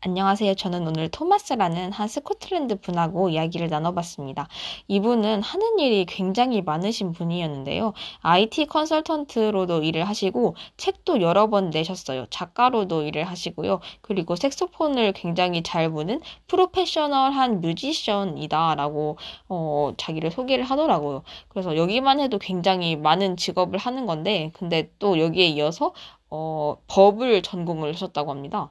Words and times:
안녕하세요. 0.00 0.54
저는 0.54 0.86
오늘 0.86 1.08
토마스라는 1.08 1.90
한 1.90 2.06
스코틀랜드 2.06 2.76
분하고 2.76 3.30
이야기를 3.30 3.66
나눠봤습니다. 3.66 4.46
이분은 4.86 5.42
하는 5.42 5.78
일이 5.80 6.04
굉장히 6.04 6.62
많으신 6.62 7.10
분이었는데요. 7.10 7.94
IT 8.20 8.66
컨설턴트로도 8.66 9.82
일을 9.82 10.04
하시고 10.04 10.54
책도 10.76 11.20
여러 11.20 11.48
번 11.48 11.70
내셨어요. 11.70 12.26
작가로도 12.30 13.02
일을 13.02 13.24
하시고요. 13.24 13.80
그리고 14.00 14.36
색소폰을 14.36 15.14
굉장히 15.14 15.64
잘 15.64 15.90
부는 15.90 16.20
프로페셔널한 16.46 17.60
뮤지션이다라고 17.60 19.18
어, 19.48 19.94
자기를 19.96 20.30
소개를 20.30 20.62
하더라고요. 20.62 21.24
그래서 21.48 21.76
여기만 21.76 22.20
해도 22.20 22.38
굉장히 22.38 22.94
많은 22.94 23.36
직업을 23.36 23.80
하는 23.80 24.06
건데 24.06 24.52
근데 24.54 24.92
또 25.00 25.18
여기에 25.18 25.46
이어서 25.46 25.92
어, 26.30 26.76
법을 26.86 27.42
전공을 27.42 27.94
하셨다고 27.94 28.30
합니다. 28.30 28.70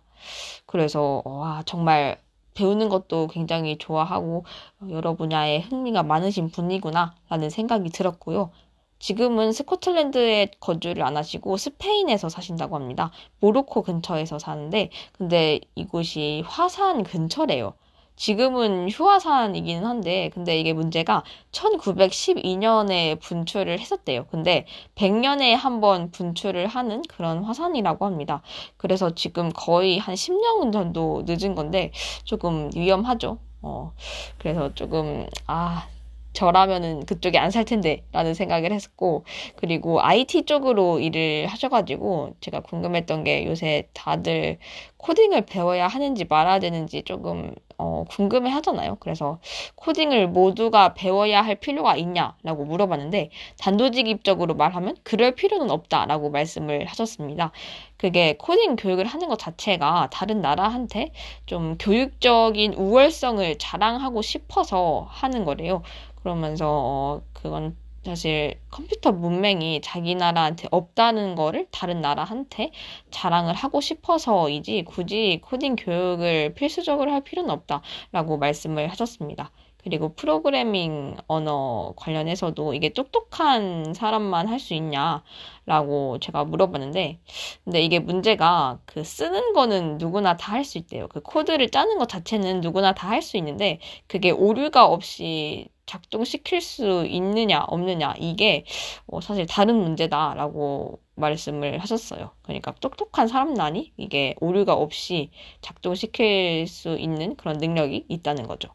그래서 0.66 1.22
와 1.26 1.64
정말 1.66 2.20
배우는 2.54 2.90
것도 2.90 3.28
굉장히 3.28 3.78
좋아하고 3.78 4.46
여러 4.90 5.16
분야에 5.16 5.60
흥미가 5.60 6.04
많으신 6.04 6.50
분이구나라는 6.50 7.50
생각이 7.52 7.90
들었고요. 7.90 8.52
지금은 9.00 9.52
스코틀랜드에 9.52 10.52
거주를 10.60 11.04
안 11.04 11.18
하시고 11.18 11.58
스페인에서 11.58 12.30
사신다고 12.30 12.76
합니다. 12.76 13.12
모로코 13.40 13.84
근처에서 13.84 14.40
사는데 14.40 14.90
근데 15.12 15.60
이곳이 15.76 16.44
화산 16.48 17.04
근처래요. 17.04 17.74
지금은 18.18 18.90
휴화산이기는 18.90 19.86
한데, 19.86 20.30
근데 20.34 20.60
이게 20.60 20.74
문제가 20.74 21.24
1912년에 21.52 23.20
분출을 23.22 23.80
했었대요. 23.80 24.26
근데 24.32 24.66
100년에 24.96 25.54
한 25.54 25.78
번 25.82 26.10
분출을 26.12 26.66
하는 26.68 27.04
그런 27.08 27.44
화산이라고 27.44 28.06
합니다. 28.06 28.42
그래서 28.78 29.14
지금 29.16 29.52
거의 29.54 30.00
한 30.00 30.16
10년 30.16 30.72
정도 30.74 31.24
늦은 31.28 31.54
건데, 31.56 31.92
조금 32.26 32.70
위험하죠. 32.76 33.38
어, 33.62 33.94
그래서 34.40 34.74
조금, 34.74 35.28
아, 35.48 35.88
저라면은 36.34 37.06
그쪽에 37.08 37.40
안 37.40 37.50
살 37.52 37.66
텐데 37.66 38.04
라는 38.12 38.34
생각을 38.36 38.72
했었고 38.72 39.26
그리고 39.56 40.02
IT 40.04 40.44
쪽으로 40.44 41.00
일을 41.00 41.48
하셔가지고 41.48 42.36
제가 42.42 42.60
궁금했던 42.60 43.24
게 43.24 43.46
요새 43.48 43.90
다들 43.96 44.60
코딩을 44.98 45.46
배워야 45.46 45.88
하는지 45.88 46.26
말아야 46.26 46.60
되는지 46.60 47.04
조금 47.04 47.54
어, 47.78 48.06
궁금해 48.10 48.50
하잖아요. 48.50 48.98
그래서 49.00 49.40
코딩을 49.76 50.30
모두가 50.30 50.96
배워야 50.96 51.42
할 51.44 51.56
필요가 51.56 51.96
있냐라고 51.96 52.66
물어봤는데 52.66 53.30
단도직입적으로 53.60 54.56
말하면 54.56 54.96
그럴 55.04 55.36
필요는 55.36 55.70
없다라고 55.70 56.32
말씀을 56.32 56.86
하셨습니다. 56.88 57.52
그게 57.98 58.36
코딩 58.38 58.78
교육을 58.78 59.06
하는 59.06 59.28
것 59.28 59.38
자체가 59.38 60.10
다른 60.12 60.42
나라한테 60.42 61.12
좀 61.46 61.78
교육적인 61.78 62.74
우월성을 62.74 63.58
자랑하고 63.60 64.22
싶어서 64.24 65.08
하는 65.10 65.46
거래요. 65.46 65.84
그러면서 66.16 66.66
어, 66.68 67.22
그건 67.34 67.76
사실 68.08 68.60
컴퓨터 68.72 69.12
문맹이 69.12 69.82
자기 69.82 70.16
나라한테 70.16 70.70
없다는 70.72 71.36
거를 71.36 71.68
다른 71.72 72.00
나라한테 72.02 72.72
자랑을 73.12 73.54
하고 73.54 73.82
싶어서이지 73.82 74.86
굳이 74.86 75.42
코딩 75.44 75.76
교육을 75.76 76.54
필수적으로 76.54 77.12
할 77.12 77.22
필요는 77.22 77.50
없다라고 77.50 78.38
말씀을 78.38 78.88
하셨습니다. 78.90 79.52
그리고 79.84 80.14
프로그래밍 80.16 81.16
언어 81.28 81.94
관련해서도 81.98 82.74
이게 82.74 82.90
똑똑한 82.94 83.94
사람만 83.94 84.48
할 84.48 84.60
수 84.60 84.74
있냐라고 84.74 86.20
제가 86.20 86.44
물어봤는데, 86.46 87.20
근데 87.64 87.82
이게 87.82 88.00
문제가 88.00 88.80
그 88.86 89.04
쓰는 89.04 89.54
거는 89.54 89.98
누구나 89.98 90.36
다 90.38 90.54
할 90.56 90.64
수 90.66 90.78
있대요. 90.78 91.08
그 91.10 91.22
코드를 91.22 91.70
짜는 91.70 91.98
것 92.00 92.10
자체는 92.10 92.62
누구나 92.62 92.94
다 92.94 93.10
할 93.10 93.22
수 93.22 93.38
있는데, 93.38 93.80
그게 94.08 94.32
오류가 94.32 94.86
없이 94.88 95.68
작동시킬 95.88 96.62
수 96.62 97.06
있느냐 97.08 97.64
없느냐 97.68 98.14
이게 98.20 98.66
어, 99.08 99.20
사실 99.22 99.48
다른 99.48 99.76
문제다라고 99.82 101.00
말씀을 101.16 101.80
하셨어요. 101.80 102.30
그러니까 102.44 102.74
똑똑한 102.80 103.28
사람만이 103.28 103.94
이게 103.98 104.36
오류가 104.40 104.74
없이 104.74 105.32
작동시킬 105.62 106.68
수 106.68 106.98
있는 106.98 107.36
그런 107.36 107.58
능력이 107.58 108.06
있다는 108.08 108.46
거죠. 108.46 108.70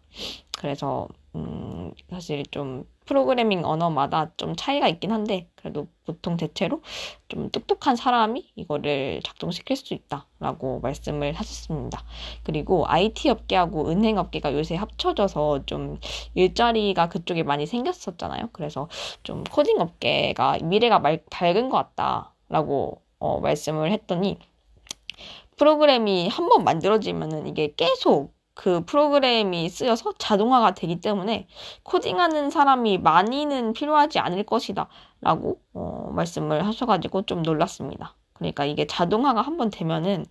그래서 0.58 1.06
음, 1.36 1.92
사실 2.10 2.44
좀 2.50 2.84
프로그래밍 3.12 3.66
언어마다 3.66 4.30
좀 4.38 4.56
차이가 4.56 4.88
있긴 4.88 5.12
한데 5.12 5.46
그래도 5.54 5.86
보통 6.06 6.38
대체로 6.38 6.80
좀 7.28 7.50
똑똑한 7.50 7.94
사람이 7.94 8.52
이거를 8.56 9.20
작동시킬 9.22 9.76
수 9.76 9.92
있다라고 9.92 10.80
말씀을 10.80 11.34
하셨습니다. 11.34 12.02
그리고 12.42 12.86
IT 12.88 13.28
업계하고 13.28 13.90
은행 13.90 14.16
업계가 14.16 14.54
요새 14.54 14.76
합쳐져서 14.76 15.66
좀 15.66 15.98
일자리가 16.34 17.10
그쪽에 17.10 17.42
많이 17.42 17.66
생겼었잖아요. 17.66 18.48
그래서 18.52 18.88
좀 19.24 19.44
코딩 19.44 19.78
업계가 19.78 20.60
미래가 20.62 20.98
말, 20.98 21.22
밝은 21.30 21.68
것 21.68 21.94
같다라고 21.94 23.02
어, 23.18 23.40
말씀을 23.40 23.92
했더니 23.92 24.38
프로그램이 25.58 26.28
한 26.28 26.48
번 26.48 26.64
만들어지면은 26.64 27.46
이게 27.46 27.74
계속 27.76 28.32
그 28.54 28.84
프로그램이 28.84 29.68
쓰여서 29.68 30.14
자동화가 30.18 30.74
되기 30.74 31.00
때문에 31.00 31.46
코딩하는 31.84 32.50
사람이 32.50 32.98
많이는 32.98 33.72
필요하지 33.72 34.18
않을 34.18 34.44
것이다 34.44 34.88
라고 35.20 35.60
어, 35.72 36.10
말씀을 36.12 36.66
하셔가지고 36.66 37.22
좀 37.22 37.42
놀랐습니다. 37.42 38.14
그러니까 38.34 38.64
이게 38.64 38.86
자동화가 38.86 39.40
한번 39.40 39.70
되면은 39.70 40.26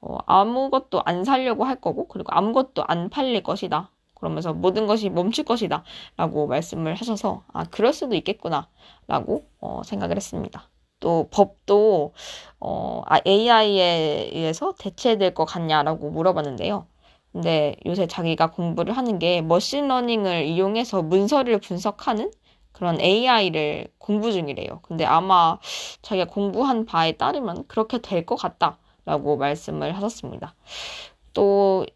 어, 0.00 0.18
아무것도 0.26 1.02
안 1.04 1.24
살려고 1.24 1.64
할 1.64 1.80
거고 1.80 2.08
그리고 2.08 2.28
아무것도 2.32 2.84
안 2.86 3.08
팔릴 3.08 3.42
것이다. 3.42 3.90
그러면서 4.14 4.52
모든 4.52 4.86
것이 4.86 5.10
멈출 5.10 5.44
것이다 5.44 5.82
라고 6.16 6.46
말씀을 6.46 6.94
하셔서 6.94 7.42
아 7.52 7.64
그럴 7.64 7.92
수도 7.92 8.14
있겠구나 8.14 8.68
라고 9.08 9.46
어, 9.60 9.82
생각을 9.84 10.16
했습니다. 10.16 10.68
또 11.00 11.28
법도 11.32 12.12
어, 12.60 13.02
아, 13.06 13.20
AI에 13.26 14.30
의해서 14.32 14.74
대체될 14.78 15.34
것 15.34 15.44
같냐라고 15.44 16.10
물어봤는데요. 16.10 16.86
근데 17.32 17.76
요새 17.86 18.06
자기가 18.06 18.50
공부를 18.50 18.96
하는 18.96 19.18
게 19.18 19.40
machine 19.42 19.82
learning을 19.82 20.44
이용해서 20.46 21.02
문서를 21.02 21.58
분석하는 21.60 22.30
그런 22.72 23.00
AI를 23.00 23.88
공부 23.98 24.32
중이래요. 24.32 24.80
근데 24.82 25.04
아마 25.04 25.58
자기가 26.02 26.26
공부한 26.30 26.84
바에 26.86 27.12
따르면 27.12 27.66
그렇게 27.68 27.98
될 27.98 28.26
것 28.26 28.36
같다라고 28.36 29.36
말씀을 29.38 29.96
하셨습니다. 29.96 30.54
또 31.34 31.86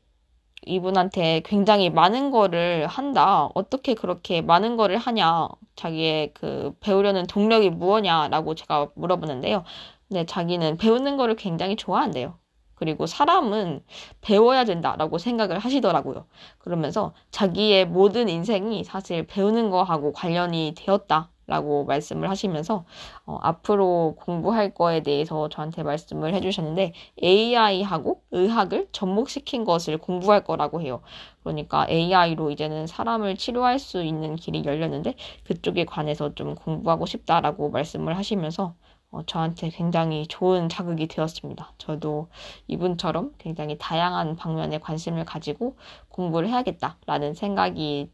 이분한테 0.66 1.42
굉장히 1.44 1.90
많은 1.90 2.30
거를 2.30 2.86
한다. 2.88 3.48
어떻게 3.54 3.94
그렇게 3.94 4.42
많은 4.42 4.76
거를 4.76 4.98
하냐. 4.98 5.48
자기의 5.76 6.32
그 6.34 6.74
배우려는 6.80 7.26
동력이 7.26 7.70
무엇냐라고 7.70 8.54
제가 8.54 8.90
물어보는데요. 8.96 9.64
근데 10.08 10.26
자기는 10.26 10.76
배우는 10.78 11.16
거를 11.16 11.36
굉장히 11.36 11.76
좋아한대요. 11.76 12.38
그리고 12.76 13.06
사람은 13.06 13.82
배워야 14.20 14.64
된다라고 14.64 15.18
생각을 15.18 15.58
하시더라고요. 15.58 16.26
그러면서 16.58 17.14
자기의 17.30 17.86
모든 17.86 18.28
인생이 18.28 18.84
사실 18.84 19.26
배우는 19.26 19.70
거하고 19.70 20.12
관련이 20.12 20.74
되었다. 20.76 21.30
라고 21.46 21.84
말씀을 21.84 22.28
하시면서 22.28 22.84
어, 23.24 23.38
앞으로 23.42 24.16
공부할 24.20 24.74
거에 24.74 25.02
대해서 25.02 25.48
저한테 25.48 25.82
말씀을 25.82 26.34
해주셨는데 26.34 26.92
AI하고 27.22 28.22
의학을 28.32 28.88
접목시킨 28.92 29.64
것을 29.64 29.98
공부할 29.98 30.44
거라고 30.44 30.80
해요. 30.80 31.02
그러니까 31.42 31.86
AI로 31.88 32.50
이제는 32.50 32.86
사람을 32.86 33.36
치료할 33.36 33.78
수 33.78 34.02
있는 34.02 34.36
길이 34.36 34.64
열렸는데 34.64 35.14
그쪽에 35.44 35.84
관해서 35.84 36.34
좀 36.34 36.54
공부하고 36.54 37.06
싶다라고 37.06 37.70
말씀을 37.70 38.16
하시면서 38.16 38.74
어, 39.10 39.22
저한테 39.24 39.70
굉장히 39.70 40.26
좋은 40.26 40.68
자극이 40.68 41.06
되었습니다. 41.06 41.72
저도 41.78 42.28
이분처럼 42.66 43.32
굉장히 43.38 43.78
다양한 43.78 44.36
방면에 44.36 44.78
관심을 44.78 45.24
가지고 45.24 45.76
공부를 46.08 46.48
해야겠다라는 46.48 47.34
생각이 47.34 48.10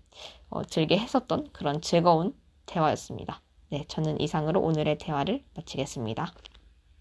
어, 0.51 0.63
들게 0.65 0.99
했었던 0.99 1.49
그런 1.53 1.81
즐거운 1.81 2.35
대화였습니다. 2.67 3.41
네, 3.71 3.85
저는 3.89 4.21
이상으로 4.21 4.61
오늘의 4.61 4.99
대화를 4.99 5.45
마치겠습니다. 5.55 6.33